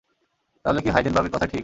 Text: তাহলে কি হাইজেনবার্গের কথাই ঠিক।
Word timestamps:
তাহলে 0.65 0.79
কি 0.81 0.89
হাইজেনবার্গের 0.89 1.33
কথাই 1.33 1.47
ঠিক। 1.47 1.59